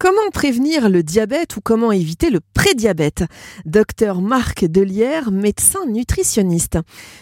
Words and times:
Comment 0.00 0.30
prévenir 0.32 0.88
le 0.88 1.02
diabète 1.02 1.58
ou 1.58 1.60
comment 1.62 1.92
éviter 1.92 2.30
le 2.30 2.38
prédiabète? 2.54 3.24
Docteur 3.66 4.22
Marc 4.22 4.64
Delière, 4.64 5.30
médecin 5.30 5.80
nutritionniste. 5.86 6.78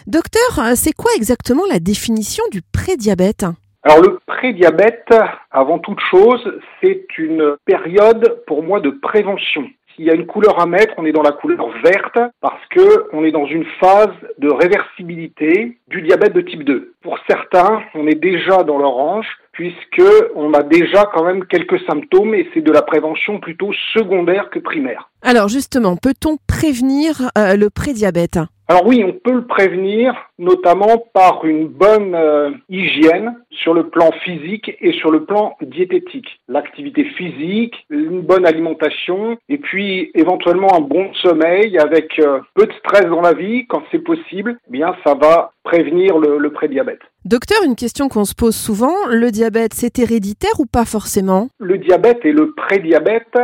Docteur, 0.07 0.77
c'est 0.77 0.93
quoi 0.93 1.11
exactement 1.17 1.63
la 1.69 1.79
définition 1.79 2.41
du 2.53 2.61
prédiabète? 2.61 3.45
Alors 3.83 4.01
le 4.01 4.17
prédiabète, 4.25 5.13
avant 5.51 5.79
toute 5.79 5.99
chose, 6.09 6.41
c'est 6.81 7.05
une 7.17 7.57
période 7.65 8.43
pour 8.47 8.63
moi 8.63 8.79
de 8.79 8.91
prévention. 8.91 9.67
S'il 9.93 10.05
y 10.05 10.09
a 10.09 10.13
une 10.13 10.27
couleur 10.27 10.61
à 10.61 10.65
mettre, 10.65 10.93
on 10.95 11.05
est 11.05 11.11
dans 11.11 11.21
la 11.21 11.33
couleur 11.33 11.67
verte 11.83 12.17
parce 12.39 12.65
que 12.69 13.07
on 13.11 13.25
est 13.25 13.31
dans 13.31 13.45
une 13.45 13.65
phase 13.81 14.15
de 14.37 14.49
réversibilité 14.49 15.77
du 15.89 16.01
diabète 16.01 16.31
de 16.31 16.39
type 16.39 16.63
2. 16.63 16.93
Pour 17.01 17.17
certains, 17.29 17.81
on 17.95 18.07
est 18.07 18.19
déjà 18.19 18.63
dans 18.63 18.77
l'orange 18.77 19.27
puisque 19.53 20.01
on 20.35 20.53
a 20.53 20.63
déjà 20.63 21.09
quand 21.13 21.23
même 21.23 21.45
quelques 21.45 21.79
symptômes 21.81 22.33
et 22.33 22.49
c'est 22.53 22.61
de 22.61 22.71
la 22.71 22.81
prévention 22.81 23.39
plutôt 23.39 23.71
secondaire 23.93 24.49
que 24.49 24.59
primaire. 24.59 25.09
Alors 25.21 25.49
justement, 25.49 25.97
peut-on 25.97 26.37
prévenir 26.47 27.29
euh, 27.37 27.55
le 27.55 27.69
prédiabète? 27.69 28.39
Alors 28.69 28.85
oui, 28.85 29.03
on 29.03 29.13
peut 29.13 29.33
le 29.33 29.47
prévenir, 29.47 30.13
notamment 30.37 31.03
par 31.11 31.43
une 31.43 31.67
bonne 31.67 32.13
euh, 32.13 32.51
hygiène 32.69 33.33
sur 33.49 33.73
le 33.73 33.89
plan 33.89 34.11
physique 34.23 34.71
et 34.79 34.91
sur 34.93 35.09
le 35.09 35.25
plan 35.25 35.57
diététique. 35.59 36.39
L'activité 36.47 37.03
physique, 37.03 37.73
une 37.89 38.21
bonne 38.21 38.45
alimentation, 38.45 39.37
et 39.49 39.57
puis 39.57 40.11
éventuellement 40.13 40.75
un 40.75 40.81
bon 40.81 41.11
sommeil 41.15 41.79
avec 41.79 42.19
euh, 42.19 42.41
peu 42.53 42.67
de 42.67 42.73
stress 42.73 43.07
dans 43.07 43.21
la 43.21 43.33
vie, 43.33 43.65
quand 43.65 43.81
c'est 43.89 44.03
possible, 44.03 44.59
eh 44.67 44.71
bien 44.71 44.95
ça 45.03 45.15
va 45.15 45.51
prévenir 45.63 46.17
le, 46.17 46.37
le 46.37 46.51
prédiabète. 46.51 47.01
Docteur, 47.25 47.59
une 47.65 47.75
question 47.75 48.07
qu'on 48.07 48.25
se 48.25 48.35
pose 48.35 48.55
souvent, 48.55 48.95
le 49.09 49.31
diabète, 49.31 49.73
c'est 49.73 49.99
héréditaire 49.99 50.59
ou 50.59 50.65
pas 50.65 50.85
forcément? 50.85 51.49
Le 51.59 51.77
diabète 51.77 52.19
et 52.23 52.31
le 52.31 52.53
prédiabète 52.53 53.37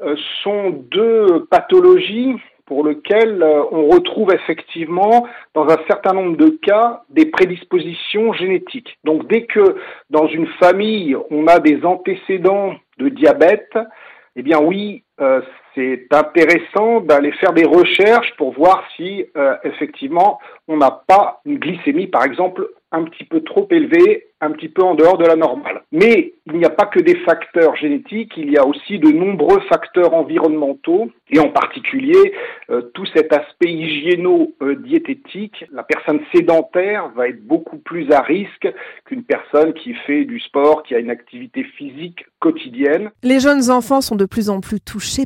euh, 0.00 0.16
sont 0.42 0.70
deux 0.90 1.46
pathologies 1.50 2.34
pour 2.66 2.84
lequel 2.84 3.42
euh, 3.42 3.62
on 3.72 3.88
retrouve 3.88 4.32
effectivement 4.32 5.26
dans 5.54 5.66
un 5.68 5.78
certain 5.86 6.12
nombre 6.12 6.36
de 6.36 6.50
cas 6.62 7.02
des 7.08 7.26
prédispositions 7.26 8.32
génétiques. 8.32 8.98
Donc 9.04 9.26
dès 9.28 9.46
que 9.46 9.76
dans 10.10 10.26
une 10.26 10.46
famille 10.60 11.16
on 11.30 11.46
a 11.46 11.60
des 11.60 11.84
antécédents 11.84 12.74
de 12.98 13.08
diabète, 13.08 13.72
eh 14.36 14.42
bien 14.42 14.60
oui, 14.60 15.02
euh, 15.20 15.40
c'est 15.74 16.06
intéressant 16.12 17.00
d'aller 17.00 17.32
faire 17.32 17.52
des 17.52 17.64
recherches 17.64 18.32
pour 18.36 18.52
voir 18.52 18.84
si 18.96 19.24
euh, 19.36 19.56
effectivement 19.64 20.38
on 20.66 20.76
n'a 20.76 20.90
pas 20.90 21.40
une 21.44 21.58
glycémie 21.58 22.06
par 22.06 22.24
exemple 22.24 22.68
un 22.92 23.04
petit 23.04 23.24
peu 23.24 23.42
trop 23.42 23.66
élevée 23.70 24.28
un 24.40 24.52
petit 24.52 24.68
peu 24.68 24.82
en 24.82 24.94
dehors 24.94 25.18
de 25.18 25.26
la 25.26 25.34
normale. 25.36 25.82
Mais 25.90 26.34
il 26.46 26.54
n'y 26.54 26.64
a 26.64 26.70
pas 26.70 26.86
que 26.86 27.00
des 27.00 27.16
facteurs 27.24 27.74
génétiques, 27.76 28.32
il 28.36 28.50
y 28.50 28.56
a 28.56 28.64
aussi 28.64 28.98
de 28.98 29.10
nombreux 29.10 29.60
facteurs 29.68 30.14
environnementaux, 30.14 31.10
et 31.30 31.40
en 31.40 31.50
particulier 31.50 32.32
euh, 32.70 32.82
tout 32.94 33.04
cet 33.14 33.32
aspect 33.32 33.70
hygiéno-diététique. 33.70 35.64
La 35.72 35.82
personne 35.82 36.20
sédentaire 36.32 37.10
va 37.16 37.28
être 37.28 37.44
beaucoup 37.46 37.78
plus 37.78 38.10
à 38.12 38.22
risque 38.22 38.68
qu'une 39.04 39.24
personne 39.24 39.74
qui 39.74 39.94
fait 40.06 40.24
du 40.24 40.40
sport, 40.40 40.84
qui 40.84 40.94
a 40.94 40.98
une 40.98 41.10
activité 41.10 41.64
physique 41.64 42.24
quotidienne. 42.38 43.10
Les 43.22 43.40
jeunes 43.40 43.70
enfants 43.70 44.00
sont 44.00 44.16
de 44.16 44.24
plus 44.24 44.48
en 44.48 44.60
plus 44.60 44.80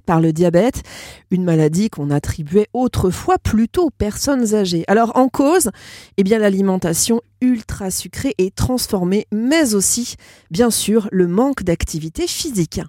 par 0.04 0.20
le 0.20 0.32
diabète, 0.32 0.82
une 1.30 1.44
maladie 1.44 1.90
qu'on 1.90 2.10
attribuait 2.10 2.68
autrefois 2.72 3.38
plutôt 3.38 3.86
aux 3.86 3.90
personnes 3.90 4.54
âgées. 4.54 4.84
Alors 4.86 5.16
en 5.16 5.28
cause, 5.28 5.70
eh 6.16 6.24
bien 6.24 6.38
l'alimentation 6.38 7.20
ultra 7.40 7.90
sucrée 7.90 8.34
et 8.38 8.50
transformée 8.50 9.26
mais 9.32 9.74
aussi, 9.74 10.14
bien 10.50 10.70
sûr, 10.70 11.08
le 11.10 11.26
manque 11.26 11.62
d'activité 11.62 12.26
physique. 12.26 12.80